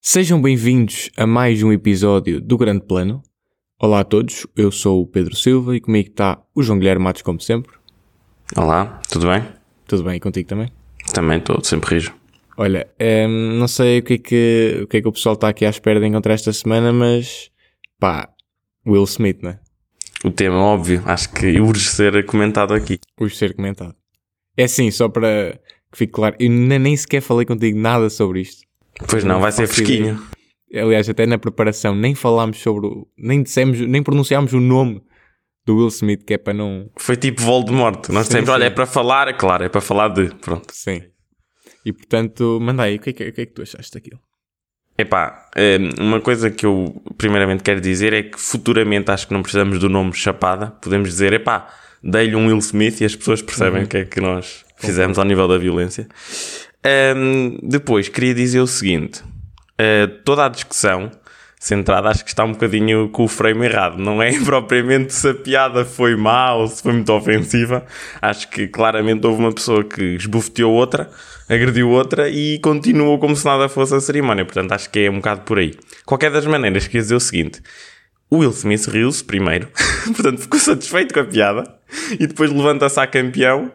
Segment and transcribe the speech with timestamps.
[0.00, 3.20] Sejam bem-vindos a mais um episódio do Grande Plano.
[3.80, 7.22] Olá a todos, eu sou o Pedro Silva e comigo está o João Guilherme Matos,
[7.22, 7.72] como sempre.
[8.56, 9.44] Olá, tudo bem?
[9.88, 10.68] Tudo bem e contigo também?
[11.12, 12.14] Também estou, sempre rijo.
[12.56, 15.48] Olha, hum, não sei o que, é que, o que é que o pessoal está
[15.48, 17.50] aqui à espera de encontrar esta semana, mas
[17.98, 18.28] pá,
[18.86, 19.58] Will Smith, né?
[20.24, 22.98] O tema óbvio, acho que urge ser comentado aqui.
[23.18, 23.94] Urge ser comentado.
[24.56, 25.58] É assim, só para
[25.90, 28.62] que fique claro, eu nem sequer falei contigo nada sobre isto.
[29.08, 30.22] Pois não, vai ser fresquinho.
[30.74, 33.08] Aliás, até na preparação nem falámos sobre o.
[33.18, 35.02] nem dissemos, nem pronunciámos o nome
[35.66, 36.90] do Will Smith, que é para não.
[36.96, 38.08] Foi tipo Voldemort.
[38.10, 38.52] Nós Sim, dissemos, sim.
[38.52, 40.34] olha, é para falar, é claro, é para falar de.
[40.36, 40.72] Pronto.
[40.72, 41.02] Sim.
[41.84, 44.20] E portanto, manda aí, o que é o que, é que tu achaste daquilo?
[45.00, 49.40] Epá, eh, uma coisa que eu primeiramente quero dizer é que futuramente acho que não
[49.42, 50.66] precisamos do nome Chapada.
[50.82, 51.68] Podemos dizer, epá,
[52.02, 55.24] dei-lhe um Will Smith e as pessoas percebem o que é que nós fizemos ao
[55.24, 56.06] nível da violência.
[56.84, 59.22] Ahm, depois, queria dizer o seguinte.
[59.78, 61.10] eh, toda a discussão
[61.60, 63.98] centrada acho que está um bocadinho com o frame errado.
[63.98, 67.84] Não é propriamente se a piada foi má ou se foi muito ofensiva.
[68.20, 71.10] Acho que claramente houve uma pessoa que esbofeteou outra,
[71.48, 74.44] agrediu outra e continuou como se nada fosse a cerimónia.
[74.46, 75.74] Portanto, acho que é um bocado por aí.
[76.06, 77.60] Qualquer das maneiras, queria dizer o seguinte.
[78.30, 79.68] O Will Smith riu-se primeiro,
[80.14, 81.64] portanto ficou satisfeito com a piada
[82.12, 83.72] e depois levanta-se a campeão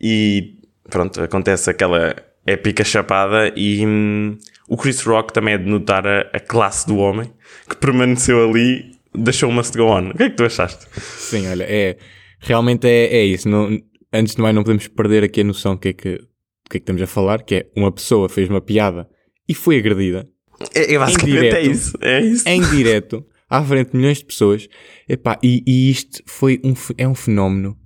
[0.00, 0.54] e
[0.88, 2.14] pronto, acontece aquela
[2.46, 6.96] épica chapada e hum, o Chris Rock também é de notar a, a classe do
[6.98, 7.32] homem
[7.68, 10.10] que permaneceu ali, deixou uma to go on.
[10.10, 10.86] O que é que tu achaste?
[11.00, 11.96] Sim, olha, é.
[12.38, 13.48] Realmente é, é isso.
[13.48, 13.68] Não,
[14.12, 16.24] antes de mais, não podemos perder aqui a noção do que, é que, que é
[16.70, 19.08] que estamos a falar, que é uma pessoa fez uma piada
[19.48, 20.28] e foi agredida
[20.74, 21.70] É, é basicamente é direto.
[21.70, 21.98] isso.
[22.00, 22.48] É isso.
[22.48, 24.68] em direto, à frente de milhões de pessoas.
[25.08, 27.76] Epá, e, e isto foi um, é um fenómeno.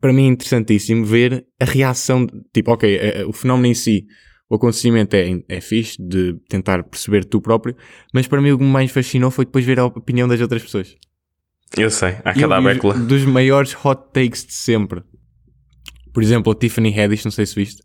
[0.00, 2.24] Para mim é interessantíssimo ver a reação.
[2.26, 4.06] de- Tipo, ok, eh, eh, o fenómeno em si,
[4.48, 7.76] o acontecimento é, é fixe de tentar perceber tu próprio,
[8.14, 10.62] mas para mim o que me mais fascinou foi depois ver a opinião das outras
[10.62, 10.94] pessoas.
[11.76, 12.94] Eu sei, há E eu cada vi os- bécula.
[12.94, 15.02] dos maiores hot takes de sempre.
[16.14, 17.82] Por exemplo, a Tiffany Haddish, não sei se viste.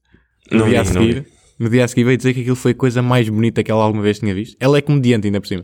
[0.52, 1.28] No Não dia a vi, não seguir,
[1.60, 3.84] no dia a seguir veio dizer que aquilo foi a coisa mais bonita que ela
[3.84, 4.56] alguma vez tinha visto.
[4.60, 5.64] Ela é comediante ainda por cima.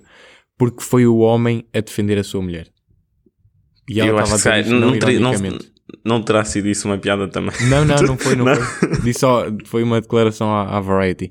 [0.57, 2.67] Porque foi o homem a defender a sua mulher.
[3.89, 5.59] E ela Eu acho estava a que dizer sai- isto não, não, não.
[6.05, 7.53] Não terá sido isso uma piada também.
[7.69, 9.01] Não, não, não foi, não foi.
[9.03, 11.29] Disse só, foi uma declaração à, à Variety.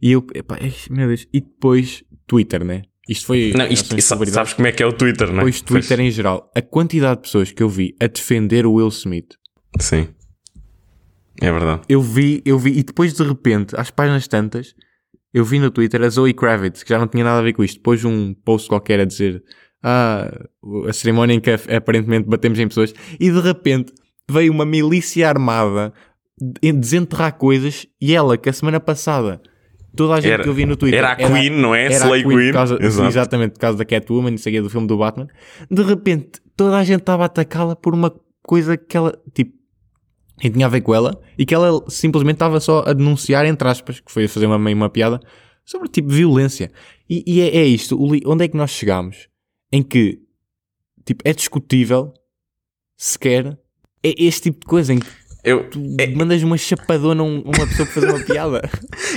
[0.00, 0.58] E eu, epá,
[0.90, 1.26] meu Deus.
[1.32, 2.82] E depois, Twitter, né?
[3.08, 3.52] Isto foi.
[3.56, 4.34] Não, isto, celebridade.
[4.34, 5.36] sabes como é que é o Twitter, não é?
[5.38, 6.50] Depois Twitter em geral.
[6.54, 9.34] A quantidade de pessoas que eu vi a defender o Will Smith.
[9.78, 10.08] Sim.
[11.40, 11.82] É verdade.
[11.88, 14.74] Eu vi, eu vi, e depois de repente, às páginas tantas,
[15.32, 17.64] eu vi no Twitter a Zoe Kravitz, que já não tinha nada a ver com
[17.64, 19.42] isto, depois um post qualquer a dizer
[19.82, 20.30] ah,
[20.88, 23.92] a cerimónia em que aparentemente batemos em pessoas, e de repente
[24.30, 25.92] veio uma milícia armada
[26.40, 29.40] de- desenterrar coisas, e ela, que a semana passada,
[29.96, 31.86] toda a gente Era- que eu vi no Twitter era a Queen, não é?
[31.86, 32.52] era Slay Queen, Queen.
[32.52, 35.26] causa- exatamente, por causa da Catwoman, isso aqui é do filme do Batman,
[35.70, 39.58] de repente toda a gente estava a atacá-la por uma coisa que ela, tipo,
[40.42, 43.68] e tinha a ver com ela e que ela simplesmente estava só a denunciar, entre
[43.68, 45.20] aspas, que foi a fazer uma, meio uma piada
[45.66, 46.72] sobre tipo violência.
[47.08, 49.28] E, e é, é isto, onde é que nós chegamos?
[49.72, 50.18] Em que
[51.04, 52.12] tipo, é discutível
[52.96, 53.58] sequer
[54.02, 55.06] é este tipo de coisa em que
[55.42, 55.80] Eu, tu
[56.14, 58.60] mandas uma chapadona a um- uma pessoa para fazer uma piada.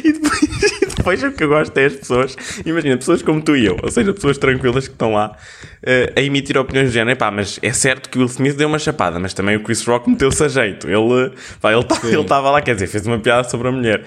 [0.03, 0.42] E depois,
[0.81, 3.78] e depois o que eu gosto é as pessoas, imagina, pessoas como tu e eu,
[3.84, 5.38] ou seja, pessoas tranquilas que estão lá
[5.86, 7.12] eh, a emitir opiniões do género.
[7.12, 9.84] Epá, mas é certo que o Will Smith deu uma chapada, mas também o Chris
[9.86, 10.88] Rock meteu-se a jeito.
[10.90, 11.31] Ele
[11.62, 14.06] pá, ele tá- estava lá, quer dizer, fez uma piada sobre a mulher.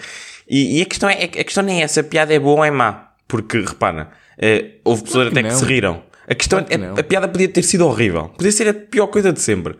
[0.49, 2.65] E, e a, questão é, a questão nem é essa, a piada é boa ou
[2.65, 3.11] é má.
[3.29, 6.03] Porque, repara, eh, houve pessoas até que se riram.
[6.29, 8.29] A questão Claro que é, a piada podia ter sido horrível.
[8.31, 9.77] Podia ser a pior coisa de sempre.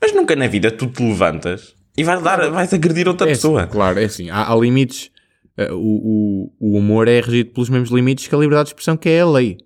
[0.00, 3.62] Mas nunca na vida tu te levantas e vais, dar, vais agredir outra É pessoa.
[3.62, 4.28] assim, claro, é assim.
[4.30, 5.10] Há, há limites.
[5.56, 8.96] eh, o, o, o humor é regido pelos mesmos limites que a liberdade de expressão,
[8.96, 9.56] que é a lei.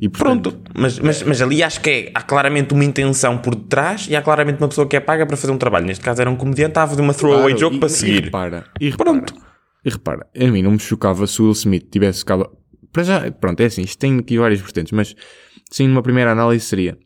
[0.00, 3.54] E portanto, Pronto, mas, mas, mas ali acho que é, há claramente uma intenção por
[3.54, 5.84] detrás e há claramente uma pessoa que é paga para fazer um trabalho.
[5.86, 7.90] Neste caso era um comediante, estava a fazer uma throwaway claro, joke e- para E
[7.92, 8.24] seguir.
[8.24, 9.34] repara, e repara, Pronto.
[9.84, 12.24] E repara, a mim não me chocava se o Will Smith tivesse.
[12.92, 15.14] Para já, pronto, é assim, isto tem aqui várias vertentes, mas
[15.70, 16.98] sim, numa primeira análise seria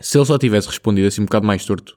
[0.00, 1.96] se ele só tivesse respondido assim um bocado mais torto,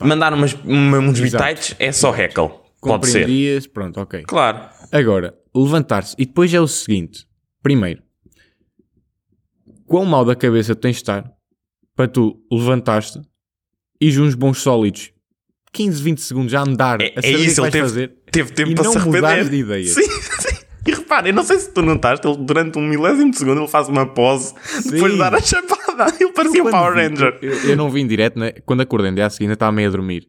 [0.00, 2.50] Mandar umas, uma, uns bitites é só heckle.
[2.80, 3.68] Pode ser.
[3.70, 4.24] pronto, ok.
[4.26, 4.68] Claro.
[4.90, 6.14] Agora, levantar-se.
[6.18, 7.24] E depois é o seguinte:
[7.62, 8.02] primeiro,
[9.86, 11.30] quão mal da cabeça tens de estar
[11.94, 13.20] para tu levantar-te
[14.00, 15.12] e uns bons sólidos
[15.72, 17.84] 15, 20 segundos a andar É, a é saber o que isso, ele vais teve,
[17.88, 19.48] fazer teve tempo e para não se arrepender.
[19.50, 19.90] de ideias.
[19.90, 20.35] Sim.
[20.86, 23.68] E repara, eu não sei se tu notaste, ele durante um milésimo de segundo ele
[23.68, 24.54] faz uma pose
[24.84, 25.18] depois de Sim.
[25.18, 26.06] dar a chapada.
[26.20, 27.38] Ele parecia um Power vi- Ranger.
[27.40, 28.52] Eu, eu não vi em direto, né?
[28.66, 30.28] Quando acordei no dia a seguir, ainda estava meio a dormir.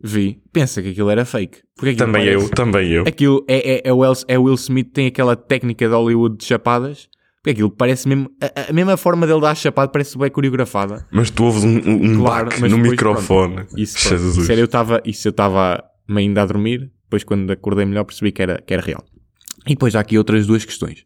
[0.00, 1.58] Vi, pensa que aquilo era fake.
[1.78, 3.02] Aquilo Também eu, também eu.
[3.06, 7.08] Aquilo é, é, é, Will, é Will Smith, tem aquela técnica de Hollywood de chapadas.
[7.42, 8.30] Porque aquilo parece mesmo.
[8.40, 11.04] A, a mesma forma dele dar chapado parece bem coreografada.
[11.10, 13.54] Mas tu ouves um, um, Claro, no depois, microfone.
[13.56, 14.20] pronto, Isso, pronto.
[14.22, 14.46] Jesus.
[14.46, 15.02] Sério, eu estava.
[15.04, 16.92] Isso eu estava ainda a dormir.
[17.04, 19.04] Depois, quando acordei melhor, percebi que era, que era real.
[19.66, 21.04] E depois há aqui outras duas questões.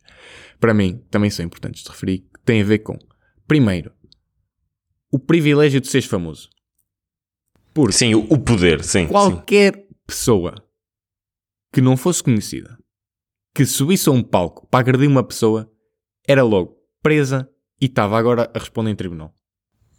[0.59, 2.19] Para mim, também são importantes de referir.
[2.19, 2.99] Que têm a ver com.
[3.47, 3.93] Primeiro,
[5.11, 6.49] o privilégio de seres famoso.
[7.73, 9.07] Porque Sim, o, poder, sim.
[9.07, 9.09] sim.
[9.09, 10.55] qualquer pessoa
[11.73, 12.79] que não fosse conhecida,
[13.55, 15.71] que subisse a um palco para agredir uma pessoa,
[16.27, 17.49] era logo presa
[17.81, 19.35] e estava agora a responder em tribunal.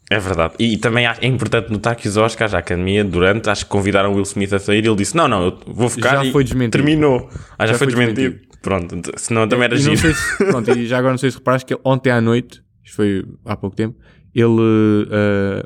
[0.09, 0.53] É verdade.
[0.57, 4.15] E também é importante notar que os Oscars, a Academia, durante, acho que convidaram o
[4.15, 6.15] Will Smith a sair e ele disse: Não, não, eu vou ficar.
[6.15, 6.71] Já e foi desmentido.
[6.71, 7.29] Terminou.
[7.59, 8.39] Ah, já, Já foi foi desmentido.
[8.61, 9.97] Pronto, ent- senão também era e, giro.
[9.97, 10.13] se,
[10.45, 13.55] pronto, e já agora não sei se reparaste que ontem à noite, isto foi há
[13.57, 13.97] pouco tempo,
[14.33, 15.63] ele eh,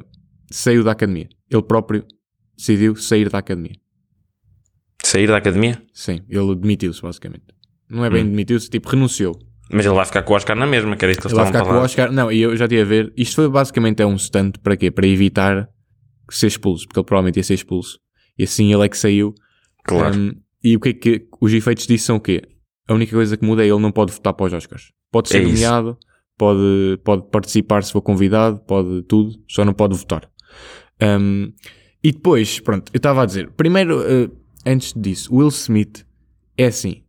[0.52, 1.30] saiu da academia.
[1.50, 2.04] Ele próprio
[2.58, 3.76] decidiu sair da academia.
[5.04, 5.82] Sair da Academia?
[5.94, 7.46] Sim, ele demitiu-se basicamente.
[7.90, 8.30] Não é bem Hum.
[8.30, 9.38] demitiu-se, tipo renunciou.
[9.72, 11.42] Mas ele vai ficar com o Oscar na mesma, que era isso que eles Ele
[11.44, 11.86] vai estavam ficar a com o falar.
[11.86, 12.12] Oscar.
[12.12, 13.14] Não, e eu já tinha a ver.
[13.16, 14.92] Isto foi basicamente é um stunt para quê?
[14.92, 15.70] Para evitar
[16.30, 18.00] ser expulso, porque ele provavelmente ia ser expulso.
[18.38, 19.34] E assim ele é que saiu.
[19.86, 20.18] Claro.
[20.18, 20.34] Um,
[20.64, 22.42] e o que é que os efeitos disso são o quê?
[22.88, 24.92] A única coisa que muda é ele não pode votar para os Oscars.
[25.12, 25.98] Pode ser É nomeado,
[26.38, 30.30] pode, pode participar se for convidado, pode tudo, só não pode votar.
[31.02, 31.52] Um,
[32.04, 34.30] e depois, pronto, eu estava a dizer, primeiro, eh,
[34.66, 36.06] antes disso, Will Smith
[36.58, 37.04] é assim,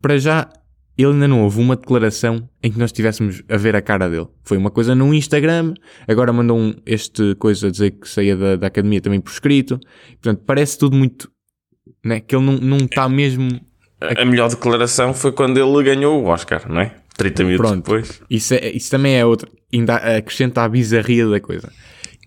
[0.00, 0.48] para já,
[0.98, 4.26] ele ainda não houve uma declaração em que nós estivéssemos a ver a cara dele.
[4.44, 5.74] Foi uma coisa no Instagram,
[6.08, 9.78] agora mandou um, este coisa a dizer que saía da, da academia também por escrito.
[10.22, 11.30] Portanto, parece tudo muito,
[12.04, 13.60] né, que ele não não está mesmo
[14.00, 16.94] A a melhor declaração foi quando ele ganhou o Oscar, não é?
[17.16, 17.84] 30 minutos Pronto.
[17.84, 18.22] depois.
[18.28, 19.50] Isso, é- isso também é outro.
[19.72, 21.72] Ainda acrescenta a bizarria da coisa.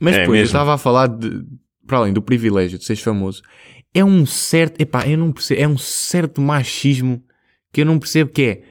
[0.02, 0.46] Mas É depois eu mesmo.
[0.48, 1.44] estava a falar de,
[1.86, 3.42] para além do privilégio de seres famoso,
[3.94, 7.24] é um certo, epá, eu não percebo, é um certo machismo
[7.72, 8.62] que eu não percebo que é.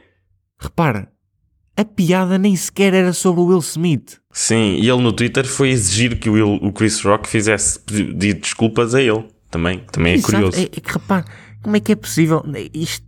[0.61, 1.11] Repara,
[1.77, 4.19] a piada nem sequer era sobre o Will Smith.
[4.33, 8.35] Sim, e ele no Twitter foi exigir que o, Will- o Chris Rock fizesse pedir
[8.35, 9.25] desculpas a ele.
[9.51, 10.59] Também, também é Exato, curioso.
[10.59, 11.25] É, é que repara,
[11.63, 12.43] como é que é possível?
[12.75, 13.07] Isto,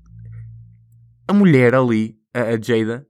[1.28, 3.06] a mulher ali, a, a Jada,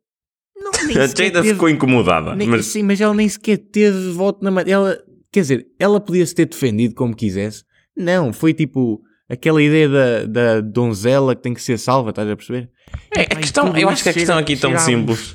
[0.56, 2.34] não, A Jada teve- ficou incomodada.
[2.34, 4.62] Nem- mas Sim, mas ela nem sequer teve voto na.
[4.62, 4.98] Ela,
[5.30, 7.62] quer dizer, ela podia-se ter defendido como quisesse.
[7.96, 9.00] Não, foi tipo
[9.30, 12.68] aquela ideia da, da donzela que tem que ser salva, estás a perceber?
[13.16, 15.34] É, a questão- eu acho que a questão aqui é tão um simples.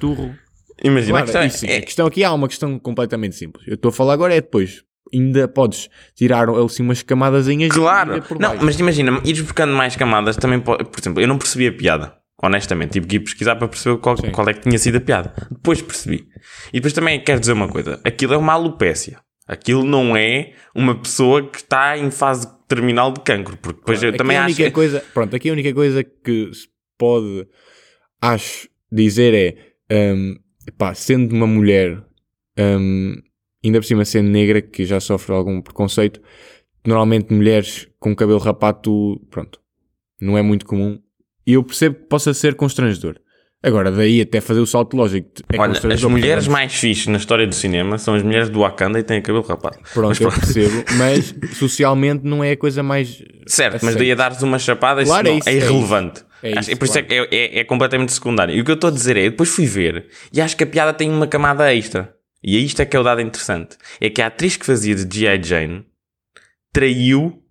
[0.83, 3.65] imagina, Claro, a questão é- é- a questão aqui há uma questão completamente simples.
[3.67, 4.83] Eu estou a falar agora é depois.
[5.13, 10.59] Ainda podes tirar assim umas camadazinhas Claro, não, mas imagina, ires buscando mais camadas também
[10.59, 13.97] pode, por exemplo, eu não percebi a piada, honestamente, tive que ir pesquisar para perceber
[13.99, 14.31] qual, Sim.
[14.31, 15.31] qual é que tinha sido a piada.
[15.51, 16.25] Depois percebi.
[16.73, 19.19] E depois também quero dizer uma coisa: aquilo é uma alopécia.
[19.47, 24.09] Aquilo não é uma pessoa que está em fase terminal de cancro, porque depois eu
[24.09, 24.71] Aqui também a acho que.
[24.71, 26.67] coisa, pronto, aqui a única coisa que se
[26.97, 27.47] pode,
[28.21, 29.33] acho, dizer
[29.89, 30.37] é, hum,
[30.77, 32.03] pá, sendo uma mulher,
[32.57, 33.15] hum,
[33.63, 36.21] ainda por cima sendo negra, que já sofre algum preconceito,
[36.85, 39.59] normalmente mulheres com cabelo rapado, pronto,
[40.19, 40.99] não é muito comum.
[41.47, 43.19] E eu percebo que possa ser constrangedor.
[43.65, 45.27] Agora, daí até fazer o salto lógico.
[45.51, 48.99] É Olha, as mulheres mais fixes na história do cinema são as mulheres do Wakanda
[48.99, 49.77] e têm cabelo rapado.
[49.93, 53.23] Pronto, Mas eu percebo, mas socialmente não é a coisa mais.
[53.47, 53.97] Certo, mas aceite.
[53.97, 56.23] daí a dares uma chapada isso Claro, é não, isso, é é irrelevante.
[56.43, 57.27] É Acho- isso, e por isso é claro.
[57.29, 58.53] que é, é- é completamente secundário.
[58.55, 60.63] E o que eu estou a dizer é, eu depois fui ver e acho que
[60.63, 62.13] a piada tem uma camada extra.
[62.43, 63.77] E é isto é que é o dado interessante.
[63.99, 65.41] É que a atriz que fazia de G.I.
[65.43, 65.83] Jane
[66.71, 67.41] traiu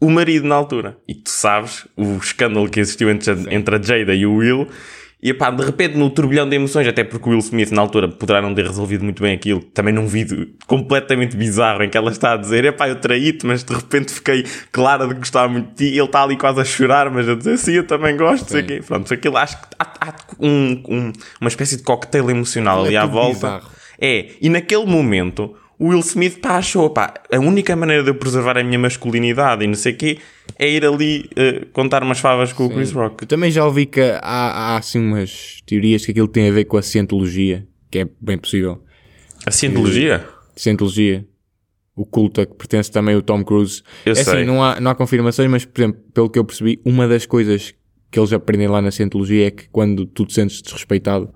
[0.00, 0.98] o marido na altura.
[1.08, 4.68] E tu sabes o escândalo que existiu entre a, entre a Jada e o Will.
[5.28, 8.06] E pá, de repente, no turbilhão de emoções, até porque o Will Smith na altura
[8.06, 12.12] poderá não ter resolvido muito bem aquilo, também num vídeo completamente bizarro em que ela
[12.12, 15.70] está a dizer: Epá, eu traí-te, mas de repente fiquei clara de que gostava muito
[15.70, 15.84] de ti.
[15.94, 18.48] E ele está ali quase a chorar, mas a dizer: Sim, eu também gosto.
[18.52, 18.80] Sei quê.
[18.86, 22.96] Pronto, aquilo acho que há, há um- um- uma espécie de cocktail emocional É ali
[22.96, 23.34] à volta.
[23.34, 23.70] bizarro.
[24.00, 28.14] É, e naquele momento o Will Smith pá, achou, pá, a única maneira de eu
[28.14, 30.18] preservar a minha masculinidade e não sei o quê
[30.58, 33.24] é ir ali eh, contar umas favas com o Chris Rock.
[33.24, 36.64] Eu também já ouvi que há, há assim umas teorias que aquilo tem a ver
[36.64, 38.82] com a cientologia, que é bem possível.
[39.44, 40.26] A cientologia?
[40.56, 41.26] Cientologia,
[41.94, 43.82] o culto a que pertence também o Tom Cruise.
[44.06, 44.34] Eu é sei.
[44.34, 47.26] assim, não há, não há confirmações, mas por exemplo, pelo que eu percebi, uma das
[47.26, 47.74] coisas
[48.10, 51.30] que eles aprendem lá na cientologia é que quando tu te sentes desrespeitado,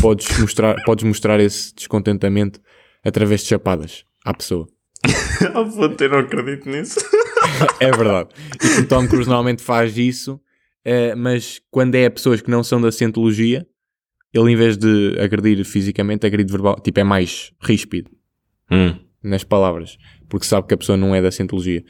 [0.00, 2.60] podes mostrar, podes mostrar esse descontentamento
[3.06, 4.66] através de chapadas à pessoa.
[5.54, 6.98] Ah, puta, eu não acredito nisso.
[7.78, 8.30] É verdade.
[8.78, 10.40] E o Tom Cruise normalmente faz isso,
[10.84, 13.66] eh, mas quando é a pessoas que não são da cientologia,
[14.32, 18.10] ele em vez de agredir fisicamente, agride verbal, tipo, é mais ríspido
[18.70, 18.96] Hum.
[19.22, 19.96] nas palavras,
[20.28, 21.84] porque sabe que a pessoa não é da cientologia.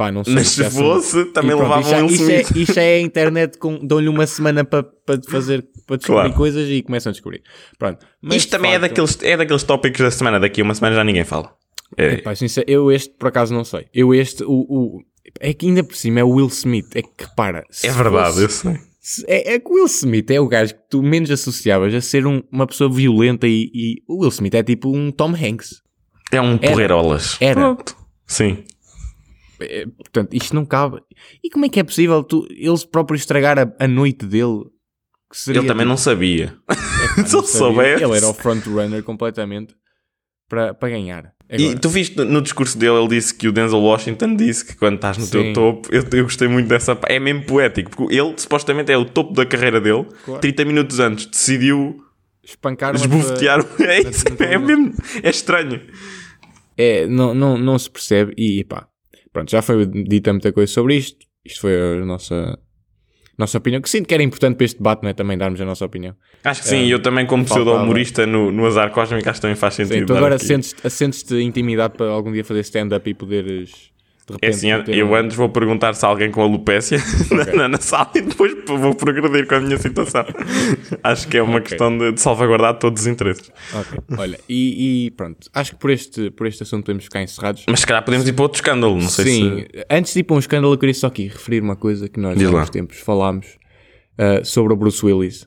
[0.00, 2.06] Pá, não sei Mas se se já são- fosse, também pronto, levava isto, já- um
[2.06, 6.22] isto é, isto é a internet com dão-lhe uma semana para para fazer para descobrir
[6.22, 6.34] Claro.
[6.34, 7.42] coisas e começam a descobrir.
[7.78, 8.06] Pronto.
[8.22, 10.40] Mas, Isto também é, facto, daqueles, é daqueles tópicos da semana.
[10.40, 11.52] Daqui a uma semana já ninguém fala.
[11.98, 13.86] É, Pá, sincero, eu este por acaso não sei.
[13.92, 15.00] Eu este, o, o-
[15.38, 16.86] é que ainda por cima é o Will Smith.
[16.94, 18.76] É que repara, se é verdade, fosse- eu sei.
[19.00, 22.00] se- é, é que o Will Smith é o gajo que tu menos associavas a
[22.00, 25.82] ser um- uma pessoa violenta e, e o Will Smith é tipo um Tom Hanks.
[26.32, 27.36] É um porreirolas.
[27.40, 27.60] Era.
[27.60, 27.94] Pronto.
[28.26, 28.64] Sim.
[29.60, 31.00] É, portanto, isto não cabe.
[31.44, 34.64] E como é que é possível tu, eles próprios estragar a, a noite dele?
[35.30, 36.48] Que seria, Ele também não sabia.
[36.48, 37.42] tipo, se ele não sabia.
[37.46, 38.04] soubesse.
[38.04, 39.74] Ele era o frontrunner completamente
[40.48, 41.32] para, para ganhar.
[41.52, 44.76] E Agora, tu viste no- discurso dele, ele disse que o Denzel Washington disse que
[44.76, 45.30] quando estás no Sim.
[45.30, 46.98] teu topo, eu, eu gostei muito dessa.
[47.06, 50.06] É mesmo poético, porque ele supostamente é o topo da carreira dele.
[50.24, 50.40] Claro.
[50.40, 51.96] 30 minutos antes decidiu
[52.42, 53.64] espancar esbofetear.
[53.80, 54.94] É, isso, é mesmo.
[55.22, 55.80] É estranho.
[56.76, 58.88] É, não, não, não se percebe e pá,
[59.32, 61.26] pronto, já foi dita muita coisa sobre isto.
[61.44, 62.58] Isto foi a nossa,
[63.38, 65.14] nossa opinião, que sinto que era importante para este debate, não é?
[65.14, 66.14] Também darmos a nossa opinião.
[66.44, 69.56] Acho que sim, e eu também, como pseudo-humorista no, no Azar Cósmico, acho que também
[69.56, 70.00] faz sentido.
[70.00, 73.89] Sim, tu agora sentes-te sentes intimidade para algum dia fazer stand-up e poderes de
[74.32, 74.44] repente.
[74.44, 76.98] É assim, eu um- antes vou perguntar se há alguém com alopécia
[77.56, 80.24] na, na sala e depois vou progredir com a minha situação.
[81.02, 81.68] Acho que é uma Ok.
[81.68, 83.50] questão de, de salvaguardar todos os interesses.
[83.74, 87.64] Ok, Olha, e, e pronto, acho que por este, por este assunto podemos ficar encerrados.
[87.68, 89.86] Mas se calhar podemos ir para outro escândalo, não sei Sim, se.
[89.90, 92.40] antes de ir para um escândalo, eu queria só aqui referir uma coisa que nós
[92.42, 93.46] há uns tempos falámos
[94.18, 95.46] uh, sobre o Bruce Willis.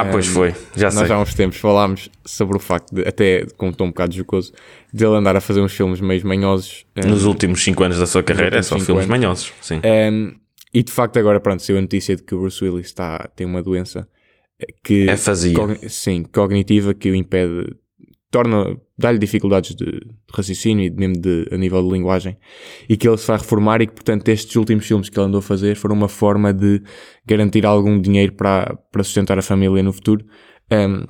[0.00, 1.00] Ah, pois foi, já sei.
[1.00, 4.14] Nós há uns tempos falámos sobre o facto de, até com um tom um bocado
[4.14, 4.52] jocoso,
[4.92, 6.86] de ele andar a fazer uns filmes meio manhosos.
[6.96, 9.06] uh, Nos últimos 5 anos da sua carreira é só filmes anos.
[9.06, 9.52] manhosos.
[9.60, 9.80] Sim.
[9.84, 10.34] um,
[10.74, 13.46] e de facto agora, pronto, saiu a notícia de que o Bruce Willis está, tem
[13.46, 14.08] uma doença
[14.58, 15.08] eh, que...
[15.08, 15.54] É fazia.
[15.88, 17.74] sim, cognitiva que o impede,
[18.32, 20.00] torna, dá-lhe dificuldades de
[20.34, 22.36] raciocínio e mesmo de, a nível de linguagem
[22.88, 25.38] e que ele se vai reformar e que portanto estes últimos filmes que ele andou
[25.38, 26.82] a fazer foram uma forma de
[27.24, 30.24] garantir algum dinheiro para, para sustentar a família no futuro
[30.72, 31.06] Um,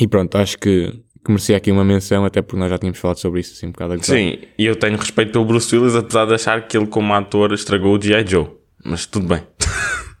[0.00, 0.92] e pronto, acho que,
[1.24, 3.72] que merecia aqui uma menção até porque nós já tínhamos falado sobre isso assim um
[3.72, 4.16] bocado a gozar.
[4.16, 7.52] Sim, e eu tenho respeito pelo Bruce Willis, apesar de achar que ele, como ator,
[7.52, 8.24] estragou o G.I.
[8.26, 8.46] Joe.
[8.84, 9.42] Mas tudo bem.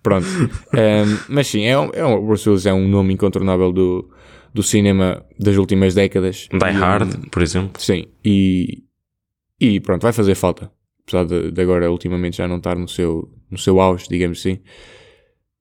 [0.02, 0.26] Pronto.
[0.74, 4.08] Um, mas sim, é, um- é um, o Bruce Willis é um nome incontornável do,
[4.54, 6.48] do cinema das últimas décadas.
[6.52, 7.80] Die E, um, Hard, por exemplo.
[7.82, 8.84] Sim, e,
[9.60, 10.70] e pronto, vai fazer falta.
[11.04, 14.60] Apesar de, de agora, ultimamente, já não estar no seu, no seu auge, digamos assim.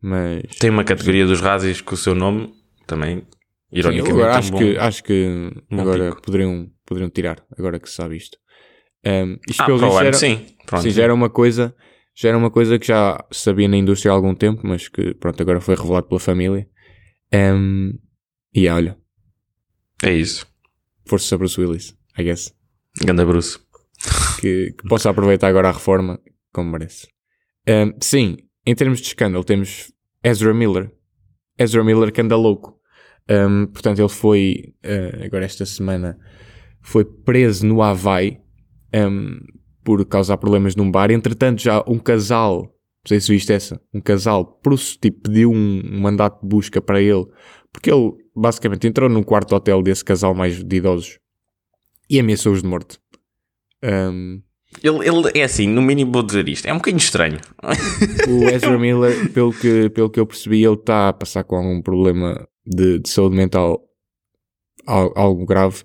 [0.02, 0.44] Mas.
[0.60, 2.54] Tem uma categoria dos Razzies com o seu nome,
[2.88, 3.26] também, Sim,
[3.72, 6.22] ironicamente, agora um acho bom- que, acho que agora pico.
[6.24, 8.38] poderiam, poderiam tirar, agora que se sabe isto.
[9.06, 10.56] Um, isto Ah, pelos para o vistos, ano, era- sim.
[10.66, 10.82] Pronto.
[10.84, 11.76] Sim, já era uma coisa,
[12.16, 15.42] já era uma coisa que já sabia na indústria há algum tempo, mas que pronto,
[15.42, 16.68] agora foi revelado pela família.
[17.34, 17.94] Um,
[18.54, 18.98] e olha,
[20.04, 20.46] É isso.
[21.06, 22.54] força Bruce Willis, I guess.
[23.06, 23.60] Ganda Bruce.
[24.40, 26.20] Que, que possa aproveitar agora a reforma
[26.52, 27.08] como merece.
[27.68, 29.92] Um, sim, em termos de escândalo, temos
[30.24, 30.92] Ezra Miller.
[31.58, 32.80] Ezra Miller que anda louco.
[33.30, 36.18] Um, portanto, ele foi, uh, agora esta semana,
[36.82, 38.40] foi preso no Havaí
[38.94, 39.40] um,
[39.84, 41.12] por causar problemas num bar.
[41.12, 44.60] Entretanto, já um casal, não sei se viste essa, um casal
[45.00, 47.26] tipo, pediu um, um mandato de busca para ele,
[47.72, 51.20] porque ele basicamente entrou num quarto hotel desse casal mais de idosos
[52.10, 53.00] e ameaçou-os de morte.
[53.84, 54.42] Um,
[54.84, 56.66] Ele, ele é assim, no mínimo vou dizer isto.
[56.66, 57.40] É um bocadinho estranho.
[58.30, 61.82] o Ezra Miller, pelo que, pelo que eu percebi, ele está a passar com algum
[61.82, 63.82] problema de, de saúde mental
[64.86, 65.84] al- algo grave.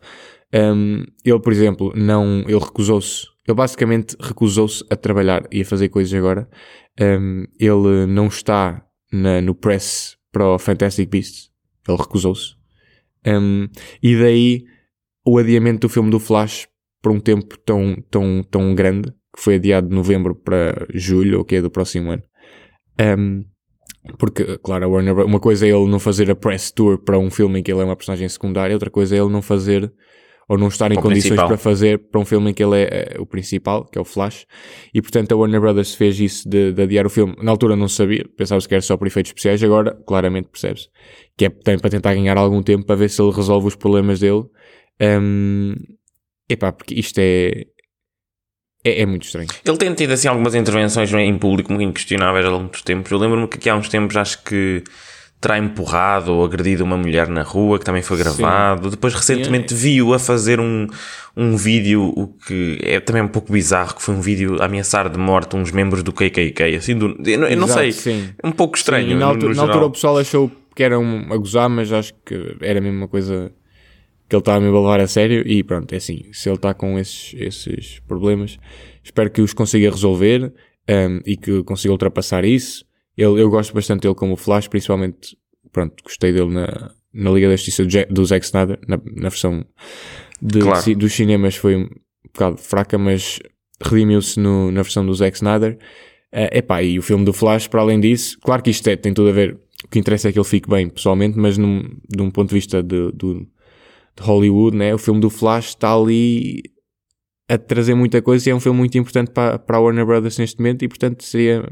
[0.54, 5.88] Um, ele, por exemplo, não, ele recusou-se, ele basicamente recusou-se a trabalhar e a fazer
[5.88, 6.48] coisas agora.
[7.00, 11.50] Um, ele não está na- no press para o Fantastic Beasts,
[11.90, 12.54] ele recusou-se.
[13.26, 13.68] Um,
[14.02, 14.64] e daí
[15.24, 16.68] o adiamento do filme do Flash
[17.02, 21.44] por um tempo tão, tão, tão grande, que foi adiado de novembro para julho, ou
[21.44, 22.22] que é do próximo ano.
[23.00, 23.44] Um,
[24.18, 27.30] porque, claro, a Warner, uma coisa é ele não fazer a press tour para um
[27.30, 29.92] filme em que ele é uma personagem secundária, outra coisa é ele não fazer
[30.48, 31.48] ou não estar em condições principal.
[31.48, 34.04] para fazer para um filme em que ele é eh, o principal, que é o
[34.04, 34.46] Flash,
[34.94, 37.34] e portanto a Warner Brothers fez isso de, de adiar o filme.
[37.42, 40.88] Na altura não sabia, pensava-se que era só por efeitos especiais, agora claramente percebe-se
[41.36, 44.20] que é tem para tentar ganhar algum tempo para ver se ele resolve os problemas
[44.20, 44.44] dele.
[45.00, 45.74] Um,
[46.48, 47.66] epá, porque isto é,
[48.82, 49.48] é, é muito estranho.
[49.64, 53.10] Ele tem tido assim algumas intervenções em público muito questionáveis ao longo dos tempos.
[53.10, 54.82] Eu lembro-me que aqui há uns tempos acho que
[55.40, 58.90] terá empurrado ou agredido uma mulher na rua, que também foi gravado.
[58.90, 60.86] Depois recentemente viu a fazer um,
[61.36, 65.08] um vídeo, o que é também um pouco bizarro, que foi um vídeo a ameaçar
[65.10, 68.28] de morte uns membros do KKK, assim, do, eu, não- eu não Exato, sei, sim.
[68.42, 69.10] é um pouco estranho.
[69.10, 72.12] E na, altura, na altura o pessoal achou que era um, a gozar, mas acho
[72.24, 73.52] que era mesmo uma coisa
[74.28, 75.46] que ele estava a levar a sério.
[75.46, 78.58] E pronto, é assim, se ele está com esses, esses problemas,
[79.04, 80.52] espero que os consiga resolver
[80.88, 82.84] um, e que consiga ultrapassar isso.
[83.16, 85.36] Ele, eu gosto bastante dele como Flash, principalmente,
[85.72, 89.28] pronto, gostei dele na, na Liga da Justiça do, Jack, do Zack Snyder, na, na
[89.28, 89.64] versão
[90.40, 90.82] de, Claro.
[90.82, 91.88] ci- dos cinemas foi um
[92.32, 93.38] bocado fraca, mas
[93.82, 95.78] redimiu-se na versão do Zack Snyder.
[96.32, 99.14] É epá, e o filme do Flash, para além disso, claro que isto é- tem
[99.14, 102.20] tudo a ver, o que interessa é que ele fique bem pessoalmente, mas num, de
[102.22, 106.62] um ponto de vista de, do- de Hollywood, né, o filme do Flash está ali
[107.48, 110.36] a trazer muita coisa e é um filme muito importante para, para a Warner Brothers
[110.38, 111.66] neste momento e portanto seria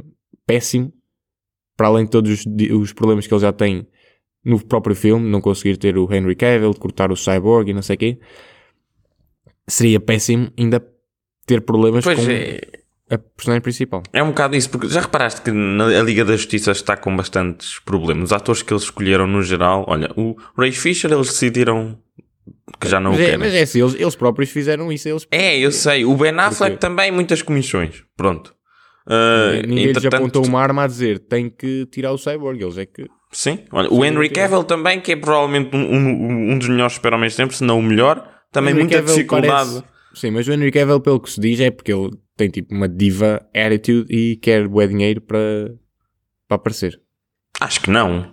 [0.46, 0.92] péssimo,
[1.76, 2.46] para além de todos os,
[2.80, 3.86] os problemas que ele já tem
[4.44, 7.82] no próprio filme, não conseguir ter o Henry Cavill, de cortar o Cyborg e não
[7.82, 8.18] sei o quê,
[9.66, 10.84] seria péssimo ainda
[11.46, 12.60] ter problemas Pois com é,
[13.10, 14.02] a personagem principal.
[14.12, 17.14] é um bocado isso, porque já reparaste que na a Liga da Justiça está com
[17.16, 18.24] bastantes problemas.
[18.24, 21.98] Os atores que eles escolheram no geral, olha, o Ray Fisher eles decidiram
[22.80, 23.38] que já não mas, o é, querem.
[23.38, 26.04] mas é assim, eles, eles próprios fizeram isso, eles É, eu sei.
[26.04, 28.04] O Ben Affleck Porque- também, muitas comissões.
[28.16, 28.54] Pronto.
[29.06, 32.78] Uh, ninguém lhes entretanto- apontou uma arma a dizer tem que tirar o Cyborg, eles
[32.78, 33.58] é que Sim.
[33.73, 37.37] Olha, o Henry Cavill também, que é provavelmente um, um, um dos melhores super-homens de
[37.37, 38.26] sempre, se não o melhor.
[38.52, 39.70] Também Henry muita Cavill dificuldade.
[39.70, 39.84] parece-
[40.14, 42.88] Sim, mas o Henry Cavill, pelo que se diz, é porque ele tem tipo uma
[42.88, 45.75] diva attitude e quer bué dinheiro para,
[46.46, 47.00] para aparecer.
[47.61, 48.32] Acho que não.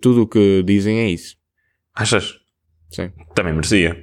[0.00, 1.34] Tudo o que dizem é isso.
[1.94, 2.36] Achas?
[2.90, 3.10] Sim.
[3.34, 4.00] Também merecia.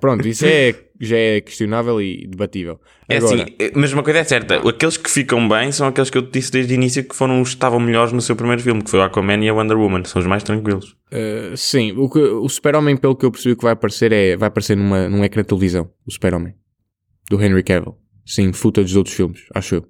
[0.00, 2.78] Pronto, isso é, já é questionável e debatível.
[3.08, 6.18] É Agora, assim, mas uma coisa é certa, aqueles que ficam bem são aqueles que
[6.18, 8.62] eu te disse desde o início que foram os que estavam melhores no seu primeiro
[8.62, 10.96] filme, que foi o Aquaman e a Wonder Woman, são os mais tranquilos.
[11.12, 14.48] uh, sim, o, que, o Super-Homem, pelo que eu percebi que vai aparecer, é vai
[14.48, 15.90] aparecer numa, num ecrã de televisão.
[16.06, 16.54] O Super-Homem.
[17.30, 17.96] Do Henry Cavill.
[18.26, 19.86] Sim, footage de outros filmes, acho eu.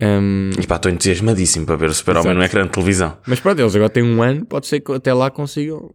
[0.00, 3.16] Um, E pá, estou entusiasmadíssimo para ver o Super-Homem no ecrã de televisão.
[3.26, 5.94] mas pronto, eles agora têm um ano, pode ser que até lá consigam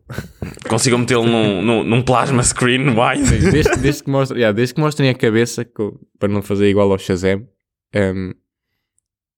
[0.67, 3.29] Consigam metê-lo num, num, num plasma screen wide.
[3.51, 5.63] desde, desde, que mostrem, yeah, desde que mostrem a cabeça
[6.17, 7.47] para não fazer igual ao Shazam,
[7.95, 8.33] um,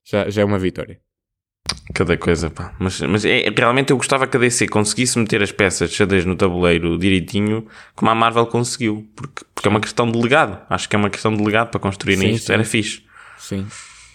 [0.06, 0.98] já, já é uma vitória.
[1.94, 2.74] Cada coisa, pá.
[2.80, 6.24] Mas, mas é, realmente eu gostava que a DC conseguisse meter as peças de xadrez
[6.26, 9.06] no tabuleiro direitinho, como a Marvel conseguiu.
[9.16, 10.62] Porque, porque é uma questão de legado.
[10.70, 12.48] Acho que é uma questão de legado para construir Sim, isto.
[12.48, 12.54] sim.
[12.54, 13.04] Era fixe.
[13.38, 13.66] Sim.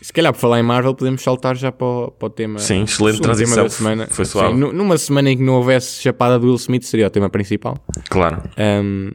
[0.00, 2.58] Se calhar por falar em Marvel, podemos saltar já para o, para o tema.
[2.58, 3.64] Sim, excelente segundo tema transição.
[3.64, 4.06] da semana.
[4.10, 4.54] Foi suave.
[4.54, 7.28] Sim, nu- numa semana em que não houvesse chapada do Will Smith, seria o tema
[7.28, 7.76] principal.
[8.08, 8.42] Claro.
[8.58, 9.10] Um,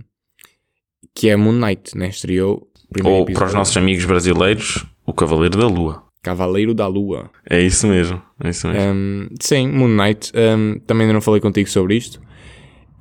[1.16, 2.10] que é Moon Knight, né?
[2.10, 3.56] Estreou Ou para os episódio.
[3.56, 6.04] nossos amigos brasileiros, o Cavaleiro da Lua.
[6.22, 7.30] Cavaleiro da Lua.
[7.50, 8.22] É isso mesmo.
[8.44, 8.92] É isso mesmo.
[8.94, 10.32] Um, sim, Moon Knight.
[10.36, 12.22] Um, também ainda não falei contigo sobre isto.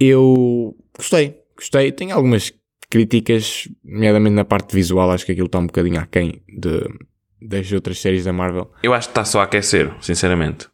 [0.00, 1.92] Eu gostei, gostei.
[1.92, 2.52] Tenho algumas
[2.90, 5.10] críticas, nomeadamente na parte visual.
[5.10, 6.80] Acho que aquilo está um bocadinho aquém de,
[7.48, 8.70] das outras séries da Marvel.
[8.82, 10.68] Eu acho que está só a aquecer, sinceramente.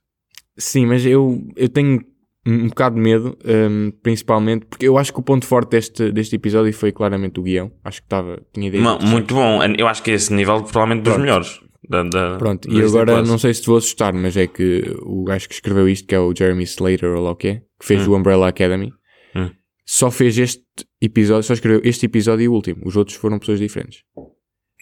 [0.57, 2.01] Sim, mas eu, eu tenho
[2.47, 6.35] um bocado de medo, um, principalmente porque eu acho que o ponto forte deste, deste
[6.37, 7.71] episódio foi claramente o guião.
[7.85, 8.83] Acho que estava, tinha ideia.
[8.83, 9.61] Não, muito bom.
[9.77, 11.21] Eu acho que esse nível provavelmente dos Pronto.
[11.25, 11.61] melhores.
[11.91, 15.25] Da, da, Pronto, e agora não sei se te vou assustar, mas é que o
[15.25, 17.87] gajo que escreveu isto, que é o Jeremy Slater, ou lá o que é, que
[17.87, 18.13] fez Hum.
[18.13, 18.93] o Umbrella Academy,
[19.35, 19.51] Hum.
[19.87, 20.63] só fez este
[21.01, 22.83] episódio, só escreveu este episódio e o último.
[22.85, 24.03] Os outros foram pessoas diferentes.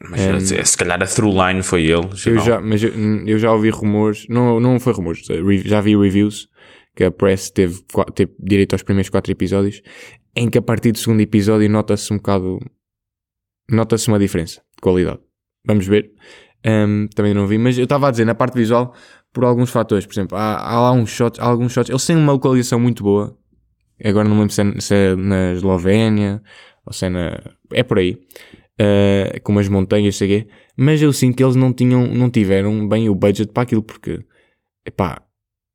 [0.03, 2.07] Mas se- se calhar a through line foi ele.
[2.31, 2.91] Eu já, mas eu,
[3.27, 6.49] eu já ouvi rumores, não, não foi rumores, eh, já vi reviews
[6.95, 7.83] que a press teve,
[8.15, 9.81] teve direito aos primeiros quatro episódios,
[10.35, 12.59] em que a partir do segundo episódio nota-se um bocado,
[13.71, 15.21] nota-se uma diferença de qualidade.
[15.67, 16.11] Vamos ver.
[16.65, 18.95] Ahm, também não vi, mas eu estava a dizer na parte visual
[19.33, 22.33] por alguns fatores, por exemplo, há, há lá uns shots, alguns shots, eles têm uma
[22.33, 23.37] localização muito boa.
[24.05, 26.43] Agora não me lembro se é, se é na Eslovénia
[26.85, 27.39] ou se é na.
[27.73, 28.19] É por aí.
[28.79, 30.47] Uh, com umas montanhas, sei quê.
[30.77, 34.21] Mas eu sinto que eles não tinham, não tiveram bem o budget para aquilo, porque
[34.85, 35.23] epá,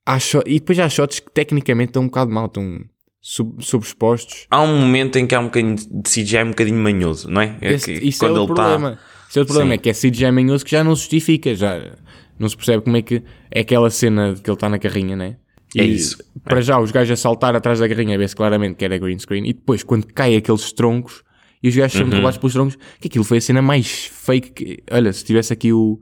[0.05, 2.79] há shot, e depois há shots que tecnicamente estão um bocado mal, estão
[3.19, 4.45] sub, sobreexpostos.
[4.51, 7.57] Há um momento em que há um bocadinho de CGI um bocadinho manhoso, não é?
[7.59, 8.99] É Esse- que isso é o tá- problema.
[9.27, 9.73] Isso é o problema, Sim.
[9.75, 11.95] é que é CGI manhoso que já não se justifica, já
[12.37, 15.15] não se percebe como é que é aquela cena de que ele está na carrinha,
[15.15, 15.37] né?
[15.75, 16.17] É E isso.
[16.43, 19.45] Para já, os gajos a saltar atrás da carrinha, vê-se claramente que era green screen,
[19.47, 21.23] e depois, quando cai aqueles troncos
[21.63, 22.09] e os gajos são Uhum.
[22.09, 24.49] derrubados pelos troncos, que aquilo foi a cena mais fake.
[24.51, 25.99] Que, olha, se tivesse aqui o,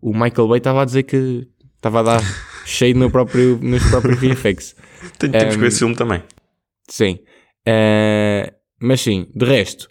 [0.00, 2.20] o Michael Bay, estava a dizer que estava a dar
[2.66, 4.74] cheio no próprio, nos próprios VFX.
[5.18, 6.22] Tem- Temos que ver esse filme também.
[6.88, 7.18] Sim.
[7.66, 9.88] Eh, mas sim, de resto,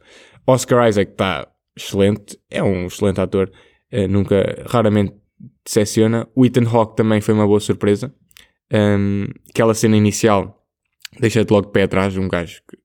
[0.48, 1.48] Oscar Isaac está
[1.78, 3.52] excelente, é um excelente ator,
[3.92, 5.14] eh, nunca, raramente
[5.66, 6.28] decepciona.
[6.36, 8.14] O Ethan Hawke também foi uma boa surpresa.
[8.74, 10.66] Um, aquela cena inicial
[11.20, 12.78] deixa-te logo de pé atrás, um gajo que,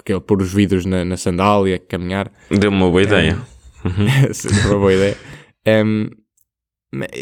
[0.00, 2.30] aquele pôr os vidros na, na sandália, caminhar.
[2.50, 3.38] Deu-me uma boa ideia.
[4.32, 5.16] Sim, uma boa ideia.
[5.66, 6.08] Um,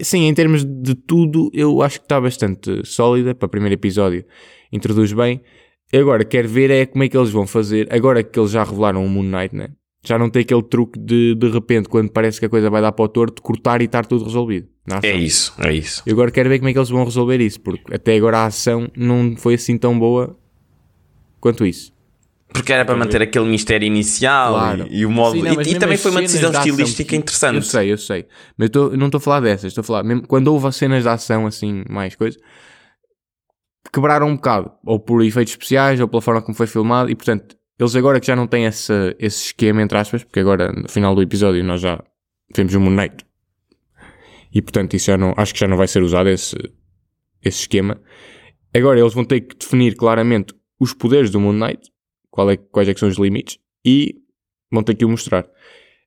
[0.03, 4.25] Sim, em termos de tudo, eu acho que está bastante sólida para o primeiro episódio.
[4.73, 5.41] Introduz bem.
[5.93, 7.93] Agora, quero ver é como é que eles vão fazer.
[7.93, 9.69] Agora que eles já revelaram o Moon Knight, né?
[10.05, 12.93] Já não tem aquele truque de, de repente, quando parece que a coisa vai dar
[12.93, 14.69] para o torto, cortar e estar tudo resolvido.
[15.03, 16.03] É isso, é isso.
[16.05, 18.47] Eu agora quero ver como é que eles vão resolver isso, porque até agora a
[18.47, 20.37] ação não foi assim tão boa
[21.41, 21.94] quanto isso.
[22.55, 24.87] Porque era para manter aquele mistério inicial claro.
[24.89, 25.33] e, e, o modo.
[25.33, 27.57] Sim, não, e, e também foi uma decisão estilística ação, interessante.
[27.57, 28.27] Eu sei, eu sei.
[28.57, 30.05] Mas eu, tô, não estou a falar dessas, estou a falar.
[30.05, 32.39] Mesmo quando houve as cenas de ação, assim, mais coisa,
[33.93, 34.71] quebraram um bocado.
[34.87, 37.11] Ou por efeitos especiais, ou pela forma como foi filmado.
[37.11, 40.73] E portanto, eles agora que já não têm esse, esse esquema, entre aspas, porque agora
[40.73, 42.01] no final do episódio nós já
[42.55, 43.27] vemos o Moon Knight.
[44.55, 46.55] E portanto, isso já não, acho que já não vai ser usado esse,
[47.45, 48.01] esse esquema.
[48.73, 51.93] Agora eles vão ter que definir claramente os poderes do Moon Knight
[52.35, 54.17] qual é, quais é são os limites e
[54.69, 55.49] vão ter que o mostrar.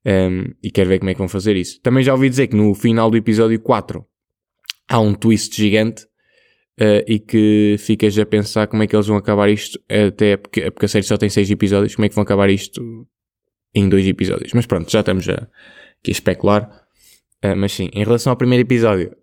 [0.06, 1.80] Um, e quero ver como é que vão fazer isso.
[1.82, 4.06] Também já ouvi dizer que no final do episódio 4
[4.90, 6.04] há um twist gigante
[6.82, 10.70] uh, e que ficas a pensar como é que eles vão acabar isto, até porque,
[10.70, 13.08] porque a série só tem 6 episódios, como é que vão acabar isto
[13.74, 14.52] em 2 episódios.
[14.52, 16.88] Mas pronto, já estamos a, aqui a especular.
[17.42, 19.16] Uh, mas sim, em relação ao primeiro episódio,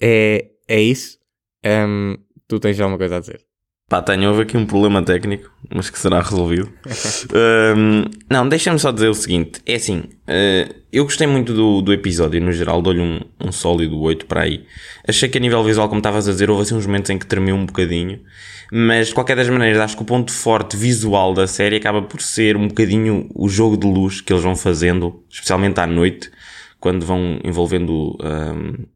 [0.00, 1.18] é, é isso.
[1.64, 3.44] Um, tu tens alguma coisa a dizer?
[3.88, 6.68] Pá, tenho, houve aqui um problema técnico, mas que será resolvido.
[7.76, 11.92] um, não, deixa-me só dizer o seguinte: é assim, uh, eu gostei muito do, do
[11.92, 14.66] episódio, no geral, dou-lhe um, um sólido 8 para aí.
[15.06, 17.26] Achei que a nível visual, como estavas a dizer, houve assim uns momentos em que
[17.26, 18.18] tremeu um bocadinho,
[18.72, 22.20] mas de qualquer das maneiras, acho que o ponto forte visual da série acaba por
[22.20, 26.28] ser um bocadinho o jogo de luz que eles vão fazendo, especialmente à noite,
[26.80, 28.18] quando vão envolvendo.
[28.20, 28.95] Um,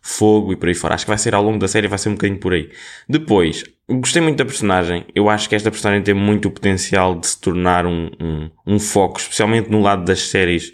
[0.00, 0.94] fogo e por aí fora.
[0.94, 2.70] Acho que vai ser ao longo da série, vai ser um bocadinho por aí.
[3.08, 5.04] Depois, gostei muito da personagem.
[5.14, 8.78] Eu acho que esta personagem tem muito o potencial de se tornar um, um, um
[8.78, 10.72] foco, especialmente no lado das séries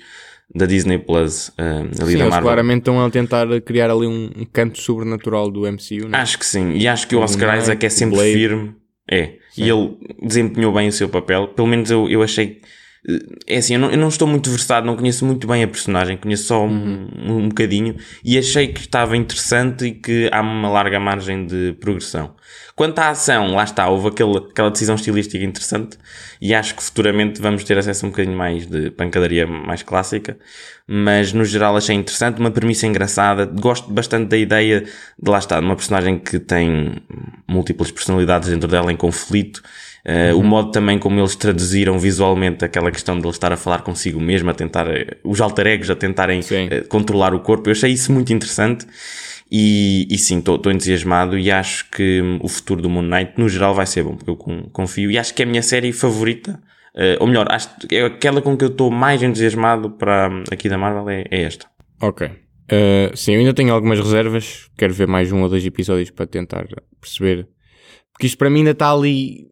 [0.55, 2.43] da Disney Plus, uh, ali sim, da Marvel.
[2.43, 6.23] claramente estão a tentar criar ali um, um canto sobrenatural do MCU, não é?
[6.23, 6.73] Acho que sim.
[6.73, 8.35] E acho que o Oscar Isaac é sempre Blade.
[8.35, 8.75] firme.
[9.11, 9.35] É.
[9.51, 9.65] Sim.
[9.65, 11.49] E ele desempenhou bem o seu papel.
[11.49, 12.61] Pelo menos eu, eu achei
[13.49, 16.17] é assim, eu não, eu não, estou muito versado, não conheço muito bem a personagem,
[16.17, 20.69] conheço só um, um, um bocadinho e achei que estava interessante e que há uma
[20.69, 22.37] larga margem de progressão.
[22.77, 25.99] Quanto à ação, lá está, houve aquele, aquela decisão estilística interessante
[26.41, 30.39] e acho que futuramente vamos ter acesso a um bocadinho mais de pancadaria mais clássica,
[30.87, 34.83] mas no geral achei interessante, uma premissa engraçada, gosto bastante da ideia
[35.21, 37.03] de lá está, de uma personagem que tem
[37.49, 39.61] múltiplas personalidades dentro dela em conflito
[40.05, 40.41] Uh, uhum.
[40.41, 44.21] O modo também como eles traduziram visualmente aquela questão de ele estar a falar consigo
[44.21, 44.91] mesmo, a tentar, uh,
[45.23, 48.87] os alter egos a tentarem uh, controlar o corpo, eu achei isso muito interessante.
[49.55, 53.49] E, e sim, estou entusiasmado e acho que hum, o futuro do Moon Knight no
[53.51, 54.37] geral vai ser bom, porque eu
[54.73, 56.59] confio e acho que é a minha série favorita,
[57.21, 60.71] ou melhor, acho que é aquela com que eu estou mais entusiasmado para hum, aqui
[60.71, 61.67] da Marvel é, é esta.
[62.01, 62.27] Ok.
[62.73, 64.71] Uh, sim, eu ainda tenho algumas reservas.
[64.79, 66.67] Quero ver mais um ou dois episódios para tentar
[66.99, 67.47] perceber.
[68.13, 69.52] Porque isto para mim ainda está ali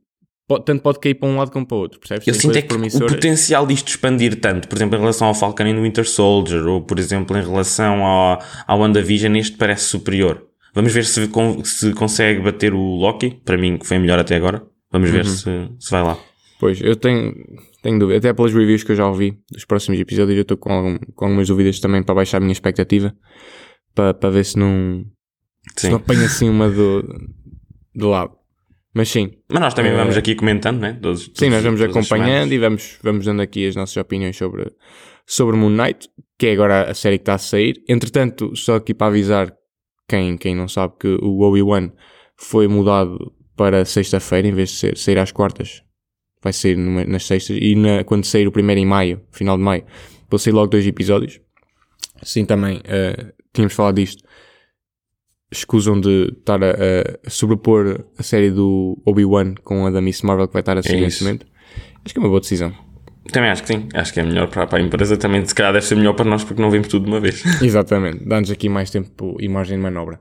[0.58, 2.26] tanto pode cair para um lado como para o outro, percebes?
[2.26, 5.66] Eu sinto é que o potencial disto expandir tanto, por exemplo, em relação ao Falcon
[5.66, 10.46] e no Winter Soldier, ou por exemplo, em relação ao, ao WandaVision, este parece superior.
[10.74, 11.28] Vamos ver se,
[11.64, 14.62] se consegue bater o Loki, para mim que foi melhor até agora.
[14.90, 15.16] Vamos uhum.
[15.16, 16.18] ver se, se vai lá.
[16.58, 17.34] Pois, eu tenho,
[17.82, 20.72] tenho dúvida, até pelas reviews que eu já ouvi dos próximos episódios, eu estou com,
[20.72, 23.14] algum, com algumas dúvidas também para baixar a minha expectativa,
[23.94, 25.04] para, para ver se não,
[25.76, 27.02] se não apanha assim uma do,
[27.94, 28.39] do lado.
[28.92, 29.30] Mas sim.
[29.48, 30.98] Mas nós também uh, vamos aqui comentando, né?
[31.00, 34.72] Todos, todos, sim, nós vamos acompanhando e vamos, vamos dando aqui as nossas opiniões sobre,
[35.24, 37.82] sobre Moon Knight, que é agora a série que está a sair.
[37.88, 39.52] Entretanto, só aqui para avisar
[40.08, 41.92] quem, quem não sabe que o Obi-Wan
[42.36, 45.82] foi mudado para sexta-feira em vez de ser, sair às quartas.
[46.42, 49.62] Vai sair numa, nas sextas e na, quando sair o primeiro em maio, final de
[49.62, 49.84] maio,
[50.28, 51.40] vou sair logo dois episódios.
[52.22, 54.24] Sim, também uh, tínhamos falado disto
[55.52, 60.46] escusam de estar a, a, sobrepor a série do Obi-Wan com a da Miss Marvel
[60.46, 61.46] que vai estar a seguir é neste momento.
[62.04, 62.72] Acho que é uma boa decisão.
[63.32, 63.88] Também acho que sim.
[63.94, 65.16] Acho que é melhor para, para a empresa.
[65.16, 67.42] Também, se calhar, deve ser melhor para nós porque não vimos tudo de uma vez.
[67.62, 68.24] Exatamente.
[68.26, 70.18] Dá-nos aqui mais tempo e margem de manobra.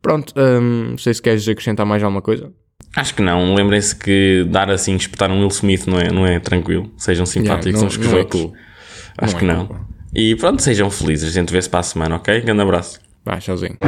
[0.00, 2.52] Pronto, hum, não sei se queres acrescentar mais alguma coisa.
[2.94, 3.54] Acho que não.
[3.54, 6.92] Lembrem-se que dar assim, espetar um Will Smith não é, não é tranquilo.
[6.96, 8.40] Sejam simpáticos yeah, uns com os outros.
[8.40, 8.54] É cool.
[9.18, 9.66] Acho não que é não.
[9.66, 9.80] Cool.
[10.14, 11.30] E pronto, sejam felizes.
[11.30, 12.40] A gente vê-se para a semana, ok?
[12.42, 13.00] Grande abraço.
[13.24, 13.78] vášazing.